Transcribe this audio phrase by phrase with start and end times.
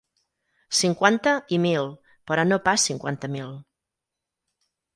[0.77, 1.91] Cinquanta i mil,
[2.31, 3.55] però no pas cinquanta mil.